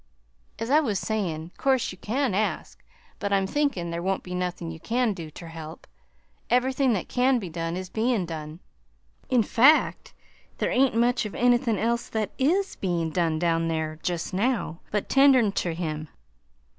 "As 0.57 0.71
I 0.71 0.79
was 0.79 0.97
sayin', 0.97 1.51
'course 1.59 1.91
you 1.91 1.97
can 1.99 2.33
ask, 2.33 2.83
but 3.19 3.31
I'm 3.31 3.45
thinkin' 3.45 3.91
there 3.91 4.01
won't 4.01 4.23
be 4.23 4.33
nothin' 4.33 4.71
you 4.71 4.79
can 4.79 5.13
do 5.13 5.29
ter 5.29 5.45
help. 5.45 5.85
Ev'rythin' 6.49 6.93
that 6.93 7.07
can 7.07 7.37
be 7.37 7.49
done 7.49 7.77
is 7.77 7.87
bein' 7.91 8.25
done. 8.25 8.61
In 9.29 9.43
fact, 9.43 10.15
there 10.57 10.71
ain't 10.71 10.95
much 10.95 11.27
of 11.27 11.35
anythin' 11.35 11.77
else 11.77 12.09
that 12.09 12.31
is 12.39 12.75
bein' 12.77 13.11
done 13.11 13.37
down 13.37 13.67
there 13.67 13.99
jest 14.01 14.33
now 14.33 14.79
but, 14.89 15.07
tendin' 15.07 15.51
ter 15.51 15.73
him. 15.73 16.07